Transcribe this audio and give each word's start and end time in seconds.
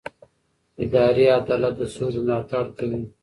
اداري 0.83 1.25
عدالت 1.39 1.73
د 1.77 1.81
سولې 1.95 2.19
ملاتړ 2.25 2.65
کوي 2.77 3.01